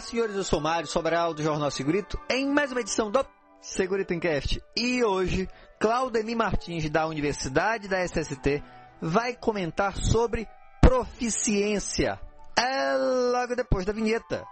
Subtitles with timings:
[0.00, 3.22] Olá, senhores, eu sou Mário Sobral do Jornal Segurito, em mais uma edição do
[3.60, 4.58] Segurito Encast.
[4.74, 5.46] E hoje,
[5.78, 8.62] Claudemir Martins, da Universidade da SST,
[8.98, 10.48] vai comentar sobre
[10.80, 12.18] proficiência.
[12.56, 12.96] É
[13.30, 14.42] logo depois da vinheta.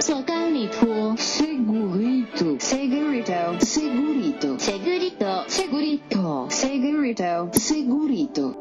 [0.00, 8.56] Segurito, segurito, segurito, segurito, segurito, segurito, segurito, segurito.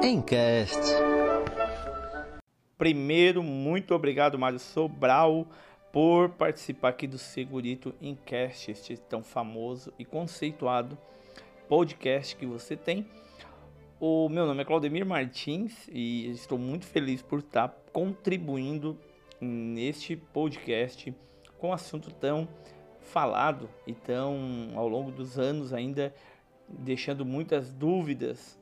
[0.00, 0.94] Encast.
[2.78, 5.48] Primeiro, muito obrigado, Mário Sobral,
[5.92, 10.96] por participar aqui do Segurito Encast, este tão famoso e conceituado
[11.68, 13.04] podcast que você tem.
[13.98, 18.96] O meu nome é Claudemir Martins e estou muito feliz por estar contribuindo
[19.40, 21.12] neste podcast
[21.58, 22.46] com um assunto tão
[23.00, 26.14] falado e tão ao longo dos anos ainda
[26.68, 28.56] deixando muitas dúvidas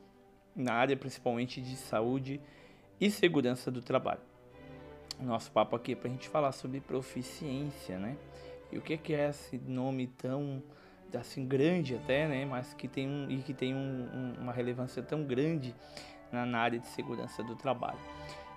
[0.55, 2.41] na área principalmente de saúde
[2.99, 4.21] e segurança do trabalho.
[5.19, 8.17] Nosso papo aqui é para a gente falar sobre proficiência, né?
[8.71, 10.61] E o que é esse nome tão
[11.17, 12.45] assim grande até, né?
[12.45, 15.73] Mas que tem um e que tem um, um, uma relevância tão grande
[16.31, 17.99] na, na, área de segurança do trabalho.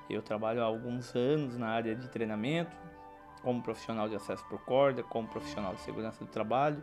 [0.09, 2.77] Eu trabalho há alguns anos na área de treinamento,
[3.43, 6.83] como profissional de acesso por corda, como profissional de segurança do trabalho,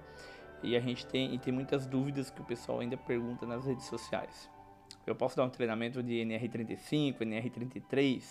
[0.63, 3.85] e a gente tem e tem muitas dúvidas que o pessoal ainda pergunta nas redes
[3.85, 4.49] sociais.
[5.07, 8.23] Eu posso dar um treinamento de NR35, NR33.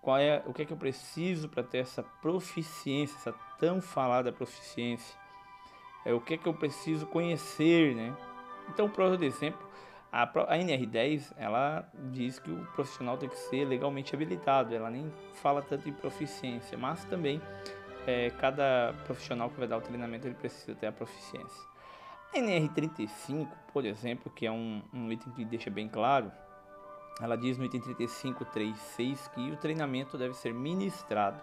[0.00, 4.32] Qual é o que é que eu preciso para ter essa proficiência, essa tão falada
[4.32, 5.18] proficiência?
[6.04, 8.16] É o que é que eu preciso conhecer, né?
[8.68, 9.68] Então, por exemplo,
[10.12, 14.74] a, a NR10 ela diz que o profissional tem que ser legalmente habilitado.
[14.74, 17.42] Ela nem fala tanto em proficiência, mas também
[18.06, 21.68] é, cada profissional que vai dar o treinamento ele precisa ter a proficiência.
[22.32, 26.30] A NR35, por exemplo, que é um, um item que deixa bem claro,
[27.20, 31.40] ela diz no item 35.3.6 que o treinamento deve ser ministrado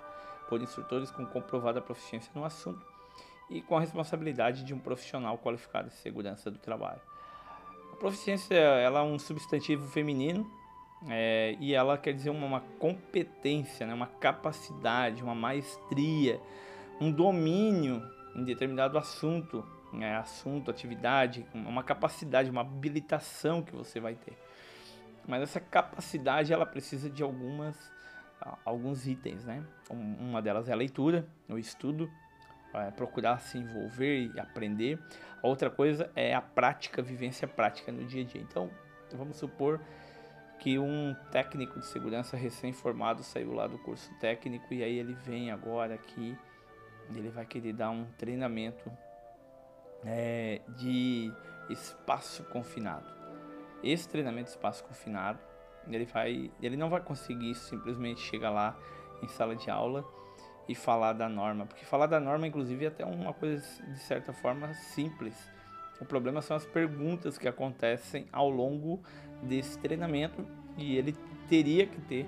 [0.47, 2.85] por instrutores com comprovada proficiência no assunto
[3.49, 7.01] e com a responsabilidade de um profissional qualificado em segurança do trabalho.
[7.91, 10.49] A proficiência ela é um substantivo feminino
[11.09, 16.39] é, e ela quer dizer uma, uma competência, né, uma capacidade, uma maestria,
[17.01, 18.01] um domínio
[18.35, 19.65] em determinado assunto
[20.03, 24.37] é, assunto, atividade, uma capacidade, uma habilitação que você vai ter.
[25.27, 27.93] Mas essa capacidade ela precisa de algumas
[28.63, 29.63] alguns itens, né?
[29.89, 32.09] Uma delas é a leitura, o estudo,
[32.73, 34.99] é procurar se envolver e aprender.
[35.41, 38.41] A outra coisa é a prática, vivência prática no dia a dia.
[38.41, 38.69] Então,
[39.13, 39.79] vamos supor
[40.59, 45.51] que um técnico de segurança recém-formado saiu lá do curso técnico e aí ele vem
[45.51, 46.37] agora aqui,
[47.13, 48.91] ele vai querer dar um treinamento
[50.05, 51.33] é, de
[51.69, 53.05] espaço confinado.
[53.83, 55.39] Esse treinamento de espaço confinado,
[55.87, 58.77] ele, vai, ele não vai conseguir simplesmente chegar lá
[59.21, 60.05] em sala de aula
[60.67, 64.33] e falar da norma, porque falar da norma, inclusive, é até uma coisa de certa
[64.33, 65.35] forma simples.
[65.99, 69.01] O problema são as perguntas que acontecem ao longo
[69.43, 70.45] desse treinamento
[70.77, 71.15] e ele
[71.47, 72.27] teria que ter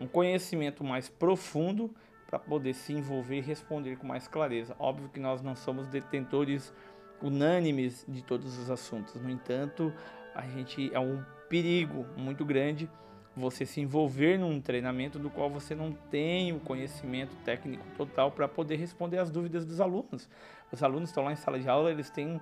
[0.00, 1.94] um conhecimento mais profundo
[2.26, 4.74] para poder se envolver e responder com mais clareza.
[4.78, 6.74] Óbvio que nós não somos detentores
[7.22, 9.14] unânimes de todos os assuntos.
[9.14, 9.92] No entanto,
[10.34, 12.88] a gente é um perigo muito grande
[13.36, 18.48] você se envolver num treinamento do qual você não tem o conhecimento técnico total para
[18.48, 20.28] poder responder às dúvidas dos alunos.
[20.72, 22.40] Os alunos estão lá em sala de aula, eles têm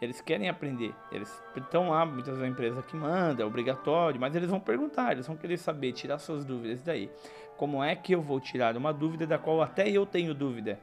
[0.00, 4.34] eles querem aprender, eles estão lá, muitas vezes a empresa que manda, é obrigatório, mas
[4.36, 6.80] eles vão perguntar, eles vão querer saber, tirar suas dúvidas.
[6.82, 7.10] E daí,
[7.56, 10.78] como é que eu vou tirar uma dúvida da qual até eu tenho dúvida?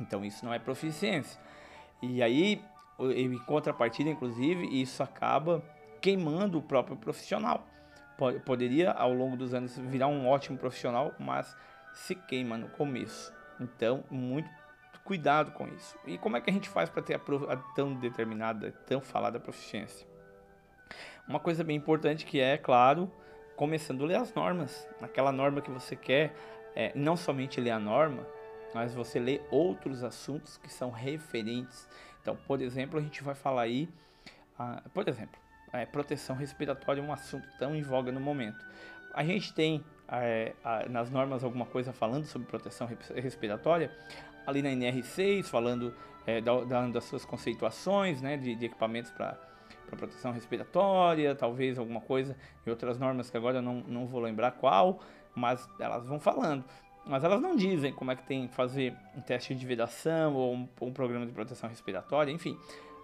[0.00, 1.38] Então isso não é proficiência.
[2.02, 2.62] E aí,
[2.98, 5.62] em contrapartida, inclusive, isso acaba
[6.00, 7.64] queimando o próprio profissional.
[8.44, 11.56] Poderia, ao longo dos anos, virar um ótimo profissional, mas
[11.94, 13.32] se queima no começo.
[13.60, 14.50] Então, muito
[15.04, 15.96] cuidado com isso.
[16.06, 20.06] E como é que a gente faz para ter a, tão determinada, tão falada proficiência?
[21.26, 23.10] Uma coisa bem importante que é, claro,
[23.56, 24.88] começando a ler as normas.
[25.00, 26.34] Aquela norma que você quer,
[26.74, 28.26] é, não somente ler a norma,
[28.74, 31.88] mas você lê outros assuntos que são referentes.
[32.20, 33.88] Então, por exemplo, a gente vai falar aí,
[34.58, 35.40] ah, por exemplo,
[35.72, 38.64] é, proteção respiratória é um assunto tão em voga no momento.
[39.14, 40.54] A gente tem é,
[40.88, 43.90] nas normas alguma coisa falando sobre proteção respiratória,
[44.46, 45.94] ali na NR6, falando
[46.26, 49.38] é, dando as suas conceituações né, de, de equipamentos para
[49.96, 52.36] proteção respiratória, talvez alguma coisa
[52.66, 55.00] e outras normas que agora eu não, não vou lembrar qual,
[55.34, 56.64] mas elas vão falando.
[57.04, 60.54] Mas elas não dizem como é que tem que fazer um teste de vedação ou
[60.54, 62.56] um, um programa de proteção respiratória, enfim,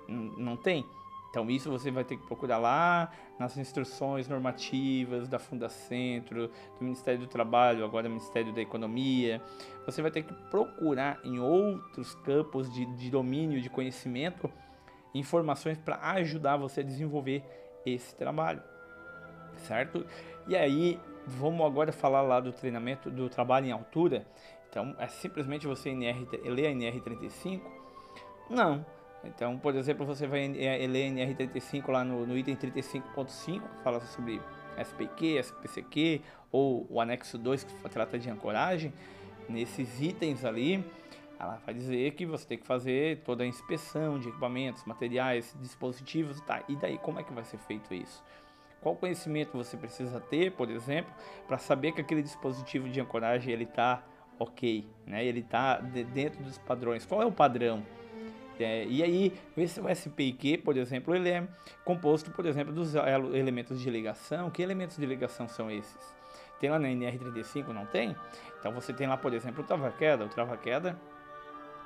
[0.08, 0.84] não tem.
[1.30, 6.48] Então isso você vai ter que procurar lá nas instruções normativas da Fundacentro,
[6.78, 9.42] do Ministério do Trabalho, agora Ministério da Economia.
[9.84, 14.50] Você vai ter que procurar em outros campos de, de domínio, de conhecimento,
[15.14, 17.44] informações para ajudar você a desenvolver
[17.84, 18.62] esse trabalho,
[19.58, 20.06] certo?
[20.46, 20.98] E aí
[21.28, 24.26] vamos agora falar lá do treinamento do trabalho em altura.
[24.68, 27.60] Então é simplesmente você NR, ler a NR35?
[28.50, 28.84] Não
[29.24, 34.40] então, por exemplo, você vai ler NR35 lá no, no item 35.5, que fala sobre
[34.76, 36.20] SPQ, SPCQ,
[36.52, 38.92] ou o anexo 2, que trata de ancoragem.
[39.48, 40.84] Nesses itens ali,
[41.38, 46.40] ela vai dizer que você tem que fazer toda a inspeção de equipamentos, materiais, dispositivos,
[46.42, 46.62] tá?
[46.68, 48.22] E daí, como é que vai ser feito isso?
[48.80, 51.12] Qual conhecimento você precisa ter, por exemplo,
[51.46, 54.02] para saber que aquele dispositivo de ancoragem ele está
[54.38, 55.24] ok, né?
[55.24, 57.04] Ele está de dentro dos padrões.
[57.04, 57.82] Qual é o padrão?
[58.60, 61.46] É, e aí, esse SPIQ, por exemplo, ele é
[61.84, 62.94] composto, por exemplo, dos
[63.34, 64.50] elementos de ligação.
[64.50, 66.14] Que elementos de ligação são esses?
[66.60, 68.16] Tem lá na NR35, não tem?
[68.58, 70.24] Então você tem lá, por exemplo, o trava-queda.
[70.24, 70.98] O trava-queda,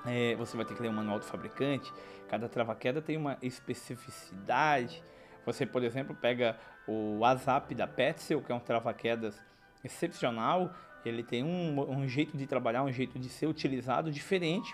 [0.07, 1.93] é, você vai ter que ler o manual do fabricante.
[2.29, 5.03] Cada trava-queda tem uma especificidade.
[5.45, 6.57] Você, por exemplo, pega
[6.87, 9.43] o WhatsApp da Petzl, que é um trava-quedas
[9.85, 10.73] excepcional.
[11.05, 14.73] Ele tem um, um jeito de trabalhar, um jeito de ser utilizado diferente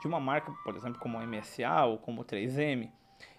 [0.00, 2.90] de uma marca, por exemplo, como MSA ou como 3M.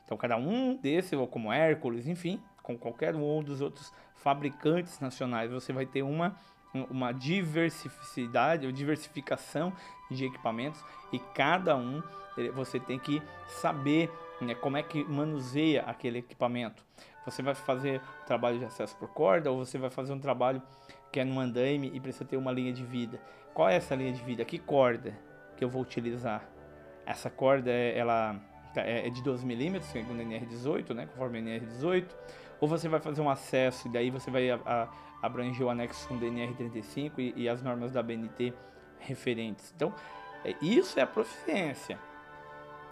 [0.06, 5.52] Então, cada um desses, ou como Hércules, enfim, com qualquer um dos outros fabricantes nacionais,
[5.52, 6.36] você vai ter uma,
[6.74, 9.74] uma diversificidade ou diversificação
[10.10, 10.84] de equipamentos
[11.14, 12.02] e cada um
[12.54, 14.10] você tem que saber
[14.46, 16.84] né, como é que manuseia aquele equipamento.
[17.26, 20.62] Você vai fazer o trabalho de acesso por corda ou você vai fazer um trabalho
[21.12, 23.20] que é no andaime e precisa ter uma linha de vida.
[23.54, 24.46] Qual é essa linha de vida?
[24.46, 25.30] Que corda?
[25.60, 26.50] que eu vou utilizar.
[27.06, 28.40] Essa corda ela
[28.78, 32.06] é, é de 12 milímetros, segundo a NR18, né, conforme a NR18.
[32.62, 34.88] Ou você vai fazer um acesso e daí você vai a, a,
[35.22, 38.54] abranger o anexo 1 da NR35 e, e, as normas da BNT
[39.00, 39.74] referentes.
[39.76, 39.94] Então,
[40.46, 42.00] é, isso é a proficiência.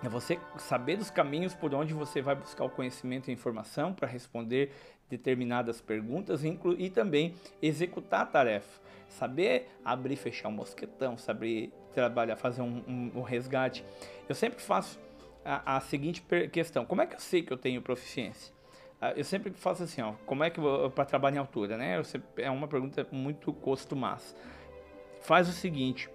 [0.04, 4.08] É você saber dos caminhos por onde você vai buscar o conhecimento e informação para
[4.08, 4.72] responder
[5.10, 8.82] determinadas perguntas e também executar a tarefa.
[9.10, 13.84] Saber abrir e fechar um mosquetão, saber trabalhar, fazer um, um, um resgate.
[14.28, 15.00] Eu sempre faço
[15.44, 18.54] a, a seguinte questão: como é que eu sei que eu tenho proficiência?
[19.00, 20.60] Ah, eu sempre faço assim, ó, como é que
[20.94, 22.02] para trabalhar em altura, né?
[22.38, 24.36] é uma pergunta muito costumaz.
[25.22, 26.10] Faz o seguinte: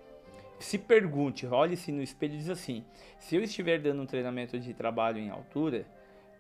[0.63, 2.85] se pergunte, olhe-se no espelho e diz assim:
[3.19, 5.87] se eu estiver dando um treinamento de trabalho em altura,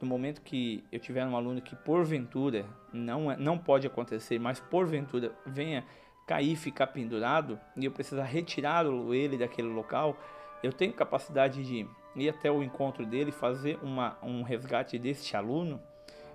[0.01, 4.59] no momento que eu tiver um aluno que porventura não é, não pode acontecer, mas
[4.59, 5.85] porventura venha
[6.27, 10.17] cair, ficar pendurado e eu precisar retirá-lo ele daquele local,
[10.63, 11.87] eu tenho capacidade de
[12.17, 15.81] ir até o encontro dele, fazer uma, um resgate deste aluno.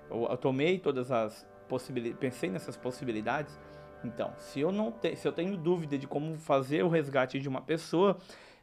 [0.10, 3.58] Eu, eu tomei todas as possibilidades, pensei nessas possibilidades.
[4.04, 7.50] Então, se eu não te, se eu tenho dúvida de como fazer o resgate de
[7.50, 8.18] uma pessoa,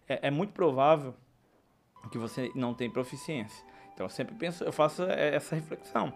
[0.08, 1.14] é, é muito provável
[2.10, 3.64] que você não tem proficiência.
[3.92, 6.12] Então, eu sempre penso, eu faço é, essa reflexão.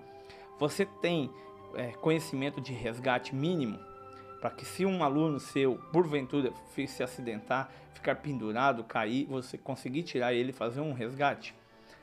[0.59, 1.31] Você tem
[1.75, 3.79] é, conhecimento de resgate mínimo?
[4.41, 6.53] para que se um aluno seu, porventura,
[6.87, 11.55] se acidentar, ficar pendurado, cair, você conseguir tirar ele e fazer um resgate?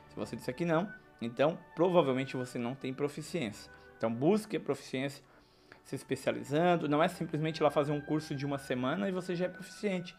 [0.09, 0.91] Se você disser que não,
[1.21, 3.71] então provavelmente você não tem proficiência.
[3.97, 5.23] Então busque a proficiência
[5.85, 9.45] se especializando, não é simplesmente lá fazer um curso de uma semana e você já
[9.45, 10.15] é proficiente.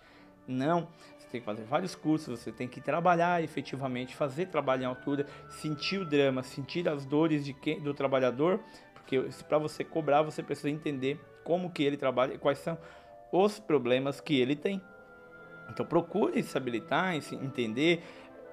[0.47, 4.87] Não, você tem que fazer vários cursos, você tem que trabalhar efetivamente, fazer trabalho em
[4.87, 8.61] altura, sentir o drama, sentir as dores de quem, do trabalhador,
[8.95, 12.79] porque para você cobrar você precisa entender como que ele trabalha e quais são
[13.33, 14.81] os problemas que ele tem.
[15.69, 18.05] Então procure se habilitar, entender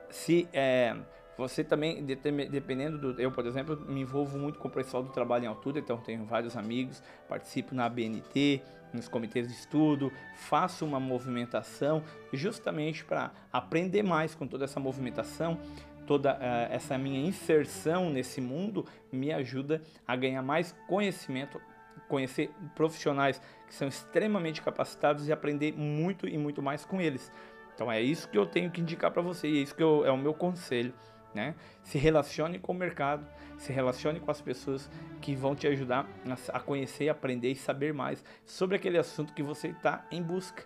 [0.09, 0.95] se é,
[1.37, 3.21] você também, dependendo do.
[3.21, 6.25] Eu, por exemplo, me envolvo muito com o pessoal do trabalho em altura, então tenho
[6.25, 8.61] vários amigos, participo na ABNT,
[8.93, 15.57] nos comitês de estudo, faço uma movimentação justamente para aprender mais com toda essa movimentação.
[16.05, 21.61] Toda uh, essa minha inserção nesse mundo me ajuda a ganhar mais conhecimento
[22.09, 27.31] conhecer profissionais que são extremamente capacitados e aprender muito e muito mais com eles.
[27.73, 30.05] Então é isso que eu tenho que indicar para você e é isso que eu,
[30.05, 30.93] é o meu conselho.
[31.33, 31.55] Né?
[31.83, 33.25] Se relacione com o mercado,
[33.57, 34.89] se relacione com as pessoas
[35.21, 36.07] que vão te ajudar
[36.49, 40.63] a conhecer, aprender e saber mais sobre aquele assunto que você está em busca.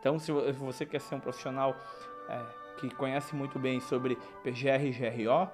[0.00, 1.76] Então, se você quer ser um profissional
[2.28, 2.40] é,
[2.78, 5.50] que conhece muito bem sobre PGR e GRO,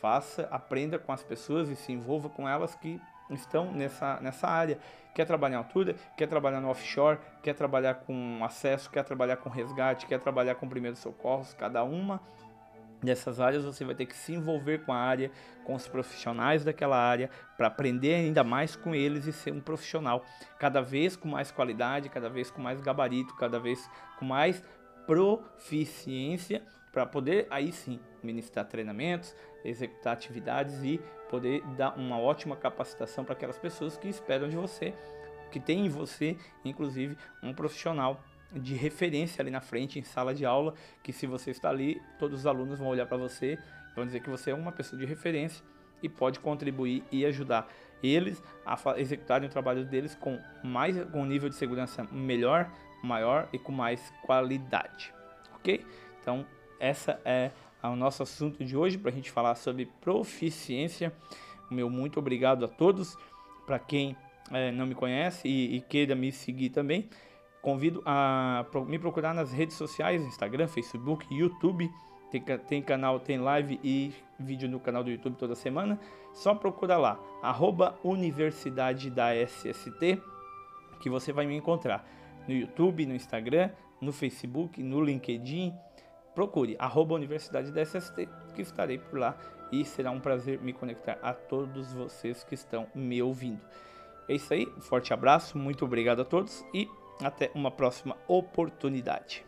[0.00, 4.78] faça, aprenda com as pessoas e se envolva com elas que estão nessa, nessa área.
[5.14, 9.48] Quer trabalhar em altura, quer trabalhar no offshore, quer trabalhar com acesso, quer trabalhar com
[9.48, 12.20] resgate, quer trabalhar com primeiros socorros, cada uma
[13.06, 15.30] dessas áreas, você vai ter que se envolver com a área,
[15.64, 20.24] com os profissionais daquela área, para aprender ainda mais com eles e ser um profissional
[20.58, 24.62] cada vez com mais qualidade, cada vez com mais gabarito, cada vez com mais
[25.06, 29.34] proficiência, para poder aí sim ministrar treinamentos,
[29.64, 34.94] executar atividades e poder dar uma ótima capacitação para aquelas pessoas que esperam de você,
[35.50, 38.20] que tem em você, inclusive, um profissional
[38.52, 42.40] de referência ali na frente, em sala de aula, que se você está ali, todos
[42.40, 43.58] os alunos vão olhar para você,
[43.94, 45.64] vão dizer que você é uma pessoa de referência
[46.02, 47.68] e pode contribuir e ajudar
[48.02, 52.70] eles a executarem o trabalho deles com mais com um nível de segurança melhor,
[53.02, 55.12] maior e com mais qualidade,
[55.54, 55.84] ok?
[56.20, 56.46] Então
[56.78, 57.50] essa é
[57.82, 61.12] o nosso assunto de hoje para a gente falar sobre proficiência.
[61.70, 63.16] Meu muito obrigado a todos.
[63.64, 64.16] Para quem
[64.52, 67.08] é, não me conhece e, e queira me seguir também,
[67.62, 71.90] convido a me procurar nas redes sociais, Instagram, Facebook, YouTube.
[72.30, 75.98] Tem, tem, canal, tem live e vídeo no canal do YouTube toda semana.
[76.32, 80.20] Só procura lá, arroba Universidade da SST,
[81.00, 82.06] que você vai me encontrar
[82.46, 83.70] no YouTube, no Instagram,
[84.00, 85.72] no Facebook, no LinkedIn.
[86.34, 89.36] Procure arroba Universidade da SST, que estarei por lá
[89.72, 93.60] e será um prazer me conectar a todos vocês que estão me ouvindo.
[94.28, 96.88] É isso aí, forte abraço, muito obrigado a todos e
[97.22, 99.45] até uma próxima oportunidade.